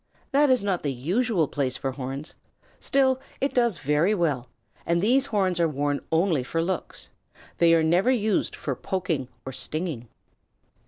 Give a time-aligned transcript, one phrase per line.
[0.31, 2.33] That is not the usual place for horns,
[2.79, 4.49] still it does very well,
[4.83, 7.11] and these horns are worn only for looks.
[7.59, 10.07] They are never used for poking or stinging.